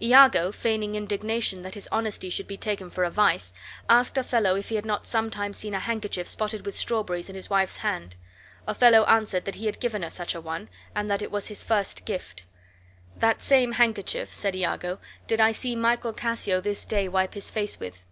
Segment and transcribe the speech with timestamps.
[0.00, 3.52] Iago, feigning indignation that his honesty should be taken for a vice,
[3.86, 7.50] asked Othello if he had not sometimes seen a handkerchief spotted with strawberries in his
[7.50, 8.16] wife's hand.
[8.66, 11.62] Othello answered that he had given her such a one, and that it was his
[11.62, 12.44] first gift.
[13.18, 17.78] "That same handkerchief," said Iago, "did I see Michael Cassio this day wipe his face
[17.78, 18.02] with."